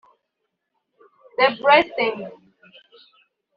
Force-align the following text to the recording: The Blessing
The 1.37 1.57
Blessing 1.61 2.25